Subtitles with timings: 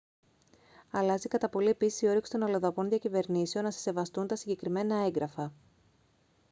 [0.91, 5.51] αλλάζει κατά πολύ επίσης η όρεξη των αλλοδαπών διακυβερνήσεων να σε σεβαστούν τα συγκεκριμένα έγγραφα